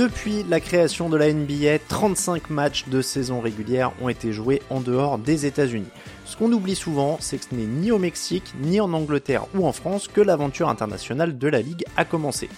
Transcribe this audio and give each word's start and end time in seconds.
Depuis 0.00 0.44
la 0.48 0.60
création 0.60 1.10
de 1.10 1.18
la 1.18 1.30
NBA, 1.30 1.78
35 1.86 2.48
matchs 2.48 2.88
de 2.88 3.02
saison 3.02 3.42
régulière 3.42 3.92
ont 4.00 4.08
été 4.08 4.32
joués 4.32 4.62
en 4.70 4.80
dehors 4.80 5.18
des 5.18 5.44
États-Unis. 5.44 5.90
Ce 6.24 6.38
qu'on 6.38 6.50
oublie 6.52 6.74
souvent, 6.74 7.18
c'est 7.20 7.36
que 7.36 7.44
ce 7.44 7.54
n'est 7.54 7.66
ni 7.66 7.90
au 7.90 7.98
Mexique, 7.98 8.54
ni 8.62 8.80
en 8.80 8.94
Angleterre 8.94 9.44
ou 9.54 9.66
en 9.66 9.72
France 9.72 10.08
que 10.08 10.22
l'aventure 10.22 10.70
internationale 10.70 11.36
de 11.36 11.48
la 11.48 11.60
Ligue 11.60 11.84
a 11.98 12.06
commencé. 12.06 12.48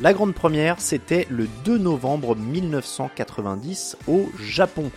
La 0.00 0.12
grande 0.12 0.34
première, 0.34 0.80
c'était 0.80 1.28
le 1.30 1.46
2 1.64 1.78
novembre 1.78 2.34
1990 2.34 3.96
au 4.08 4.28
Japon. 4.40 4.90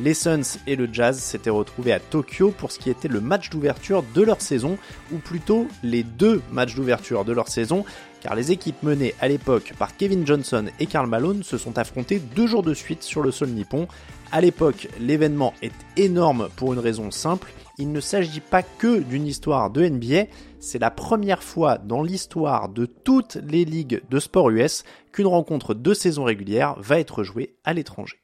Les 0.00 0.14
Suns 0.14 0.58
et 0.68 0.76
le 0.76 0.88
Jazz 0.92 1.18
s'étaient 1.18 1.50
retrouvés 1.50 1.92
à 1.92 1.98
Tokyo 1.98 2.54
pour 2.56 2.70
ce 2.70 2.78
qui 2.78 2.88
était 2.88 3.08
le 3.08 3.20
match 3.20 3.50
d'ouverture 3.50 4.04
de 4.14 4.22
leur 4.22 4.40
saison, 4.40 4.78
ou 5.12 5.18
plutôt 5.18 5.66
les 5.82 6.04
deux 6.04 6.40
matchs 6.52 6.76
d'ouverture 6.76 7.24
de 7.24 7.32
leur 7.32 7.48
saison, 7.48 7.84
car 8.20 8.36
les 8.36 8.52
équipes 8.52 8.82
menées 8.84 9.14
à 9.20 9.26
l'époque 9.26 9.72
par 9.76 9.96
Kevin 9.96 10.24
Johnson 10.24 10.66
et 10.78 10.86
Karl 10.86 11.08
Malone 11.08 11.42
se 11.42 11.58
sont 11.58 11.78
affrontées 11.78 12.20
deux 12.36 12.46
jours 12.46 12.62
de 12.62 12.74
suite 12.74 13.02
sur 13.02 13.22
le 13.22 13.32
sol 13.32 13.48
nippon. 13.48 13.88
À 14.30 14.40
l'époque, 14.40 14.88
l'événement 15.00 15.52
est 15.62 15.72
énorme 15.96 16.48
pour 16.54 16.72
une 16.72 16.78
raison 16.78 17.10
simple, 17.10 17.52
il 17.78 17.90
ne 17.90 18.00
s'agit 18.00 18.40
pas 18.40 18.62
que 18.62 19.00
d'une 19.00 19.26
histoire 19.26 19.70
de 19.70 19.88
NBA, 19.88 20.26
c'est 20.60 20.80
la 20.80 20.90
première 20.90 21.42
fois 21.42 21.78
dans 21.78 22.02
l'histoire 22.02 22.68
de 22.68 22.86
toutes 22.86 23.38
les 23.48 23.64
ligues 23.64 24.02
de 24.10 24.18
sport 24.20 24.50
US 24.50 24.84
qu'une 25.12 25.26
rencontre 25.26 25.74
de 25.74 25.94
saison 25.94 26.24
régulière 26.24 26.74
va 26.78 27.00
être 27.00 27.22
jouée 27.22 27.54
à 27.64 27.72
l'étranger. 27.72 28.18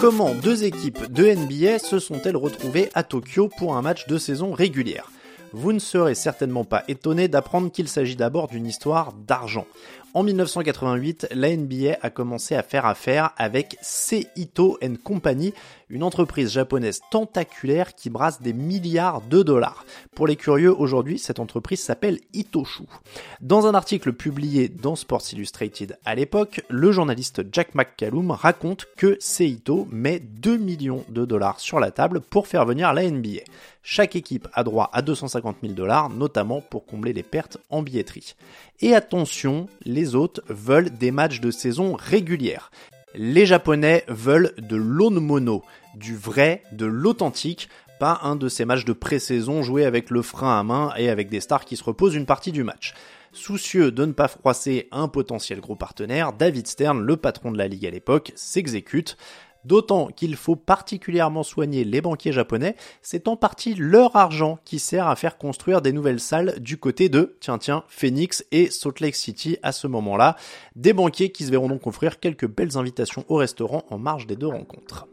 Comment 0.00 0.34
deux 0.34 0.64
équipes 0.64 1.12
de 1.12 1.24
NBA 1.24 1.78
se 1.78 2.00
sont-elles 2.00 2.36
retrouvées 2.36 2.90
à 2.94 3.04
Tokyo 3.04 3.48
pour 3.48 3.76
un 3.76 3.82
match 3.82 4.08
de 4.08 4.18
saison 4.18 4.52
régulière? 4.52 5.08
Vous 5.52 5.72
ne 5.72 5.78
serez 5.78 6.16
certainement 6.16 6.64
pas 6.64 6.82
étonné 6.88 7.28
d'apprendre 7.28 7.70
qu'il 7.70 7.86
s'agit 7.86 8.16
d'abord 8.16 8.48
d'une 8.48 8.66
histoire 8.66 9.12
d'argent. 9.12 9.66
En 10.12 10.24
1988, 10.24 11.28
la 11.32 11.56
NBA 11.56 11.98
a 12.02 12.10
commencé 12.10 12.56
à 12.56 12.64
faire 12.64 12.86
affaire 12.86 13.30
avec 13.36 13.76
Seito 13.82 14.80
Company, 15.04 15.54
une 15.94 16.02
entreprise 16.02 16.50
japonaise 16.50 17.00
tentaculaire 17.12 17.94
qui 17.94 18.10
brasse 18.10 18.42
des 18.42 18.52
milliards 18.52 19.20
de 19.20 19.44
dollars. 19.44 19.86
Pour 20.16 20.26
les 20.26 20.34
curieux, 20.34 20.74
aujourd'hui, 20.76 21.20
cette 21.20 21.38
entreprise 21.38 21.80
s'appelle 21.80 22.18
Itoshu. 22.32 22.82
Dans 23.40 23.68
un 23.68 23.74
article 23.74 24.12
publié 24.12 24.68
dans 24.68 24.96
Sports 24.96 25.22
Illustrated 25.32 25.96
à 26.04 26.16
l'époque, 26.16 26.62
le 26.68 26.90
journaliste 26.90 27.42
Jack 27.52 27.76
McCallum 27.76 28.32
raconte 28.32 28.86
que 28.96 29.16
Seito 29.20 29.86
met 29.88 30.18
2 30.18 30.56
millions 30.56 31.04
de 31.10 31.24
dollars 31.24 31.60
sur 31.60 31.78
la 31.78 31.92
table 31.92 32.20
pour 32.20 32.48
faire 32.48 32.66
venir 32.66 32.92
la 32.92 33.08
NBA. 33.08 33.42
Chaque 33.84 34.16
équipe 34.16 34.48
a 34.52 34.64
droit 34.64 34.90
à 34.92 35.00
250 35.00 35.58
000 35.62 35.74
dollars, 35.74 36.10
notamment 36.10 36.60
pour 36.60 36.86
combler 36.86 37.12
les 37.12 37.22
pertes 37.22 37.58
en 37.70 37.82
billetterie. 37.82 38.34
Et 38.80 38.94
attention, 38.94 39.68
les 39.84 40.16
autres 40.16 40.42
veulent 40.48 40.90
des 40.90 41.12
matchs 41.12 41.40
de 41.40 41.52
saison 41.52 41.94
régulières. 41.94 42.72
Les 43.16 43.46
Japonais 43.46 44.04
veulent 44.08 44.52
de 44.58 44.74
l'onmono, 44.74 45.62
du 45.94 46.16
vrai, 46.16 46.64
de 46.72 46.84
l'authentique, 46.84 47.68
pas 48.00 48.18
un 48.24 48.34
de 48.34 48.48
ces 48.48 48.64
matchs 48.64 48.84
de 48.84 48.92
pré-saison 48.92 49.62
joués 49.62 49.84
avec 49.84 50.10
le 50.10 50.20
frein 50.20 50.58
à 50.58 50.62
main 50.64 50.92
et 50.96 51.08
avec 51.08 51.28
des 51.28 51.38
stars 51.38 51.64
qui 51.64 51.76
se 51.76 51.84
reposent 51.84 52.16
une 52.16 52.26
partie 52.26 52.50
du 52.50 52.64
match. 52.64 52.92
Soucieux 53.32 53.92
de 53.92 54.04
ne 54.04 54.12
pas 54.12 54.26
froisser 54.26 54.88
un 54.90 55.06
potentiel 55.06 55.60
gros 55.60 55.76
partenaire, 55.76 56.32
David 56.32 56.66
Stern, 56.66 57.00
le 57.00 57.16
patron 57.16 57.52
de 57.52 57.58
la 57.58 57.68
ligue 57.68 57.86
à 57.86 57.90
l'époque, 57.90 58.32
s'exécute. 58.34 59.16
D'autant 59.64 60.08
qu'il 60.08 60.36
faut 60.36 60.56
particulièrement 60.56 61.42
soigner 61.42 61.84
les 61.84 62.00
banquiers 62.00 62.32
japonais, 62.32 62.76
c'est 63.02 63.28
en 63.28 63.36
partie 63.36 63.74
leur 63.74 64.14
argent 64.16 64.58
qui 64.64 64.78
sert 64.78 65.08
à 65.08 65.16
faire 65.16 65.38
construire 65.38 65.80
des 65.80 65.92
nouvelles 65.92 66.20
salles 66.20 66.54
du 66.60 66.76
côté 66.76 67.08
de, 67.08 67.36
tiens 67.40 67.58
tiens, 67.58 67.84
Phoenix 67.88 68.44
et 68.52 68.70
Salt 68.70 69.00
Lake 69.00 69.16
City 69.16 69.56
à 69.62 69.72
ce 69.72 69.86
moment-là. 69.86 70.36
Des 70.76 70.92
banquiers 70.92 71.30
qui 71.30 71.44
se 71.44 71.50
verront 71.50 71.68
donc 71.68 71.86
offrir 71.86 72.20
quelques 72.20 72.48
belles 72.48 72.76
invitations 72.76 73.24
au 73.28 73.36
restaurant 73.36 73.84
en 73.90 73.98
marge 73.98 74.26
des 74.26 74.36
deux 74.36 74.48
rencontres. 74.48 75.06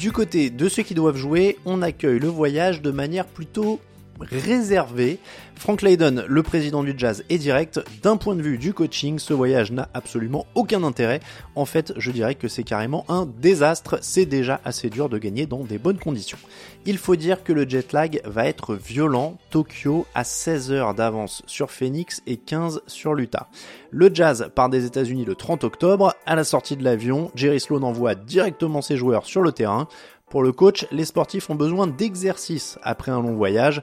Du 0.00 0.12
côté 0.12 0.50
de 0.50 0.68
ceux 0.68 0.82
qui 0.82 0.94
doivent 0.94 1.16
jouer, 1.16 1.56
on 1.64 1.80
accueille 1.80 2.18
le 2.18 2.28
voyage 2.28 2.82
de 2.82 2.90
manière 2.90 3.26
plutôt 3.26 3.80
réservé. 4.20 5.18
Frank 5.56 5.82
Lydon, 5.82 6.24
le 6.26 6.42
président 6.42 6.82
du 6.82 6.94
Jazz, 6.96 7.24
est 7.28 7.38
direct. 7.38 7.80
D'un 8.02 8.16
point 8.16 8.34
de 8.34 8.42
vue 8.42 8.58
du 8.58 8.74
coaching, 8.74 9.18
ce 9.18 9.32
voyage 9.32 9.72
n'a 9.72 9.88
absolument 9.94 10.46
aucun 10.54 10.82
intérêt. 10.82 11.20
En 11.54 11.64
fait, 11.64 11.92
je 11.96 12.10
dirais 12.10 12.34
que 12.34 12.48
c'est 12.48 12.64
carrément 12.64 13.04
un 13.08 13.26
désastre. 13.26 13.98
C'est 14.02 14.26
déjà 14.26 14.60
assez 14.64 14.90
dur 14.90 15.08
de 15.08 15.18
gagner 15.18 15.46
dans 15.46 15.64
des 15.64 15.78
bonnes 15.78 15.98
conditions. 15.98 16.38
Il 16.86 16.98
faut 16.98 17.16
dire 17.16 17.44
que 17.44 17.52
le 17.52 17.68
jet 17.68 17.92
lag 17.92 18.20
va 18.24 18.46
être 18.46 18.74
violent. 18.74 19.38
Tokyo 19.50 20.06
a 20.14 20.24
16 20.24 20.72
heures 20.72 20.94
d'avance 20.94 21.42
sur 21.46 21.70
Phoenix 21.70 22.22
et 22.26 22.36
15 22.36 22.82
sur 22.86 23.14
l'Utah. 23.14 23.48
Le 23.90 24.10
Jazz 24.12 24.50
part 24.54 24.68
des 24.68 24.84
États-Unis 24.84 25.24
le 25.24 25.34
30 25.34 25.64
octobre. 25.64 26.14
À 26.26 26.34
la 26.34 26.44
sortie 26.44 26.76
de 26.76 26.84
l'avion, 26.84 27.30
Jerry 27.34 27.60
Sloan 27.60 27.82
envoie 27.84 28.14
directement 28.14 28.82
ses 28.82 28.96
joueurs 28.96 29.24
sur 29.24 29.42
le 29.42 29.52
terrain. 29.52 29.88
Pour 30.34 30.42
le 30.42 30.50
coach, 30.50 30.84
les 30.90 31.04
sportifs 31.04 31.48
ont 31.48 31.54
besoin 31.54 31.86
d'exercice 31.86 32.76
après 32.82 33.12
un 33.12 33.22
long 33.22 33.36
voyage. 33.36 33.82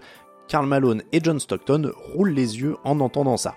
Karl 0.51 0.67
Malone 0.67 1.01
et 1.13 1.21
John 1.23 1.39
Stockton 1.39 1.93
roulent 2.13 2.33
les 2.33 2.59
yeux 2.59 2.75
en 2.83 2.99
entendant 2.99 3.37
ça. 3.37 3.55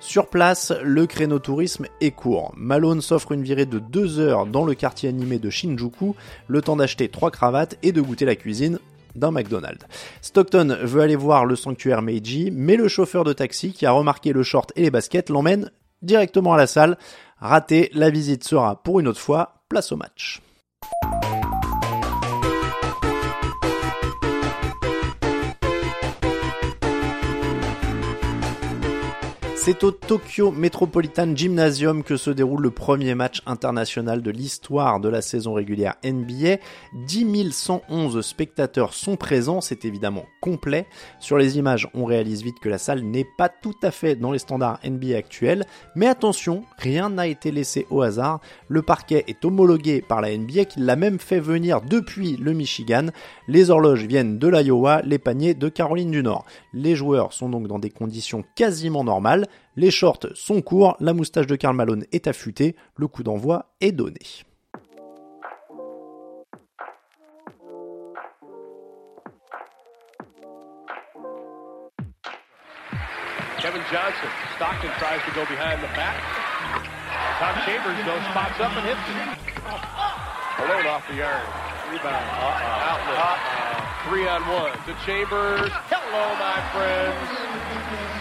Sur 0.00 0.28
place, 0.28 0.72
le 0.82 1.06
créneau 1.06 1.38
tourisme 1.38 1.84
est 2.00 2.12
court. 2.12 2.54
Malone 2.56 3.02
s'offre 3.02 3.32
une 3.32 3.42
virée 3.42 3.66
de 3.66 3.78
deux 3.78 4.18
heures 4.18 4.46
dans 4.46 4.64
le 4.64 4.72
quartier 4.72 5.10
animé 5.10 5.38
de 5.38 5.50
Shinjuku, 5.50 6.14
le 6.48 6.62
temps 6.62 6.76
d'acheter 6.76 7.10
trois 7.10 7.30
cravates 7.30 7.76
et 7.82 7.92
de 7.92 8.00
goûter 8.00 8.24
la 8.24 8.36
cuisine 8.36 8.78
d'un 9.14 9.32
McDonald's. 9.32 9.84
Stockton 10.22 10.78
veut 10.80 11.02
aller 11.02 11.14
voir 11.14 11.44
le 11.44 11.56
sanctuaire 11.56 12.00
Meiji, 12.00 12.50
mais 12.50 12.76
le 12.76 12.88
chauffeur 12.88 13.24
de 13.24 13.34
taxi 13.34 13.74
qui 13.74 13.84
a 13.84 13.92
remarqué 13.92 14.32
le 14.32 14.42
short 14.42 14.72
et 14.76 14.82
les 14.82 14.90
baskets 14.90 15.28
l'emmène 15.28 15.70
directement 16.00 16.54
à 16.54 16.56
la 16.56 16.66
salle. 16.66 16.96
Raté, 17.36 17.90
la 17.92 18.08
visite 18.08 18.44
sera 18.44 18.82
pour 18.82 18.98
une 18.98 19.08
autre 19.08 19.20
fois, 19.20 19.62
place 19.68 19.92
au 19.92 19.96
match. 19.96 20.40
C'est 29.62 29.84
au 29.84 29.90
Tokyo 29.90 30.52
Metropolitan 30.52 31.36
Gymnasium 31.36 32.02
que 32.02 32.16
se 32.16 32.30
déroule 32.30 32.62
le 32.62 32.70
premier 32.70 33.14
match 33.14 33.42
international 33.44 34.22
de 34.22 34.30
l'histoire 34.30 35.00
de 35.00 35.10
la 35.10 35.20
saison 35.20 35.52
régulière 35.52 35.96
NBA. 36.02 36.56
10 36.94 37.52
111 37.52 38.22
spectateurs 38.22 38.94
sont 38.94 39.16
présents, 39.16 39.60
c'est 39.60 39.84
évidemment 39.84 40.24
complet. 40.40 40.86
Sur 41.18 41.36
les 41.36 41.58
images, 41.58 41.90
on 41.92 42.06
réalise 42.06 42.42
vite 42.42 42.58
que 42.58 42.70
la 42.70 42.78
salle 42.78 43.02
n'est 43.02 43.26
pas 43.36 43.50
tout 43.50 43.74
à 43.82 43.90
fait 43.90 44.16
dans 44.16 44.32
les 44.32 44.38
standards 44.38 44.80
NBA 44.82 45.14
actuels, 45.14 45.66
mais 45.94 46.06
attention, 46.06 46.64
rien 46.78 47.10
n'a 47.10 47.26
été 47.26 47.50
laissé 47.50 47.86
au 47.90 48.00
hasard. 48.00 48.40
Le 48.66 48.80
parquet 48.80 49.24
est 49.28 49.44
homologué 49.44 50.00
par 50.00 50.22
la 50.22 50.34
NBA 50.34 50.64
qui 50.64 50.80
l'a 50.80 50.96
même 50.96 51.18
fait 51.18 51.38
venir 51.38 51.82
depuis 51.82 52.38
le 52.38 52.54
Michigan. 52.54 53.08
Les 53.46 53.68
horloges 53.68 54.06
viennent 54.06 54.38
de 54.38 54.48
l'Iowa, 54.48 55.02
les 55.02 55.18
paniers 55.18 55.52
de 55.52 55.68
Caroline 55.68 56.10
du 56.10 56.22
Nord. 56.22 56.46
Les 56.72 56.96
joueurs 56.96 57.34
sont 57.34 57.50
donc 57.50 57.66
dans 57.66 57.78
des 57.78 57.90
conditions 57.90 58.42
quasiment 58.54 59.04
normales. 59.04 59.48
Les 59.76 59.90
shorts 59.90 60.26
sont 60.34 60.62
courts, 60.62 60.96
la 61.00 61.12
moustache 61.12 61.46
de 61.46 61.56
Karl 61.56 61.76
Malone 61.76 62.04
est 62.12 62.26
affûtée, 62.26 62.76
le 62.96 63.06
coup 63.08 63.22
d'envoi 63.22 63.66
est 63.80 63.92
donné. 63.92 64.20
Kevin 73.60 73.82
Johnson. 73.92 74.28
Stockton 74.56 74.90
tries 74.98 75.20
to 75.26 75.32
go 75.34 75.44
behind 75.44 75.82
the 75.82 75.92
back. 75.94 76.16
Tom 77.38 77.54
Chambers 77.64 78.04
goes, 78.04 78.22
spots 78.32 78.58
up 78.58 78.72
and 78.74 78.86
hits 78.86 79.00
it. 79.08 79.50
Alone 80.64 80.86
off 80.86 81.06
the 81.08 81.22
iron. 81.22 81.46
Rebound. 81.92 82.14
Uh-uh. 82.14 82.90
Outlet. 82.90 83.18
Uh-uh. 83.18 84.08
Three 84.08 84.26
on 84.26 84.42
one 84.48 84.72
to 84.86 84.94
Chambers. 85.04 85.70
Hello, 85.88 86.34
my 86.38 86.60
friends. 86.72 88.19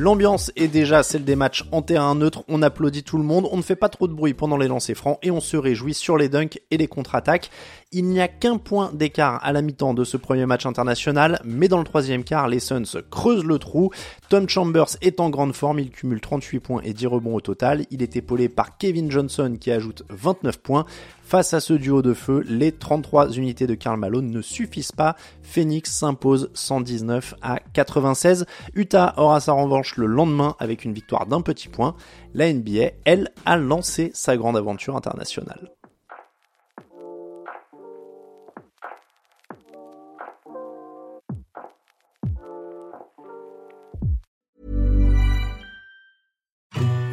L'ambiance 0.00 0.50
est 0.56 0.68
déjà 0.68 1.02
celle 1.02 1.24
des 1.24 1.36
matchs 1.36 1.66
en 1.72 1.82
terrain 1.82 2.14
neutre, 2.14 2.42
on 2.48 2.62
applaudit 2.62 3.02
tout 3.02 3.18
le 3.18 3.22
monde, 3.22 3.46
on 3.52 3.58
ne 3.58 3.62
fait 3.62 3.76
pas 3.76 3.90
trop 3.90 4.08
de 4.08 4.14
bruit 4.14 4.32
pendant 4.32 4.56
les 4.56 4.66
lancers 4.66 4.96
francs 4.96 5.18
et 5.22 5.30
on 5.30 5.40
se 5.40 5.58
réjouit 5.58 5.92
sur 5.92 6.16
les 6.16 6.30
dunks 6.30 6.58
et 6.70 6.78
les 6.78 6.86
contre-attaques. 6.86 7.50
Il 7.92 8.06
n'y 8.06 8.18
a 8.18 8.26
qu'un 8.26 8.56
point 8.56 8.92
d'écart 8.94 9.44
à 9.44 9.52
la 9.52 9.60
mi-temps 9.60 9.92
de 9.92 10.04
ce 10.04 10.16
premier 10.16 10.46
match 10.46 10.64
international, 10.64 11.38
mais 11.44 11.68
dans 11.68 11.76
le 11.76 11.84
troisième 11.84 12.24
quart, 12.24 12.48
les 12.48 12.60
Suns 12.60 13.02
creusent 13.10 13.44
le 13.44 13.58
trou. 13.58 13.90
Tom 14.30 14.48
Chambers 14.48 14.96
est 15.02 15.20
en 15.20 15.28
grande 15.28 15.54
forme, 15.54 15.80
il 15.80 15.90
cumule 15.90 16.22
38 16.22 16.60
points 16.60 16.80
et 16.82 16.94
10 16.94 17.06
rebonds 17.06 17.34
au 17.34 17.42
total. 17.42 17.84
Il 17.90 18.02
est 18.02 18.16
épaulé 18.16 18.48
par 18.48 18.78
Kevin 18.78 19.10
Johnson 19.10 19.54
qui 19.60 19.70
ajoute 19.70 20.04
29 20.08 20.60
points. 20.60 20.86
Face 21.30 21.54
à 21.54 21.60
ce 21.60 21.74
duo 21.74 22.02
de 22.02 22.12
feu, 22.12 22.42
les 22.48 22.72
33 22.72 23.34
unités 23.34 23.68
de 23.68 23.76
Karl 23.76 23.96
Malone 23.96 24.32
ne 24.32 24.42
suffisent 24.42 24.90
pas. 24.90 25.14
Phoenix 25.44 25.88
s'impose 25.88 26.50
119 26.54 27.36
à 27.40 27.60
96. 27.72 28.46
Utah 28.74 29.14
aura 29.16 29.38
sa 29.38 29.52
revanche 29.52 29.96
le 29.96 30.06
lendemain 30.06 30.56
avec 30.58 30.84
une 30.84 30.92
victoire 30.92 31.26
d'un 31.26 31.40
petit 31.40 31.68
point. 31.68 31.94
La 32.34 32.52
NBA, 32.52 32.94
elle, 33.04 33.30
a 33.46 33.56
lancé 33.56 34.10
sa 34.12 34.36
grande 34.36 34.56
aventure 34.56 34.96
internationale. 34.96 35.70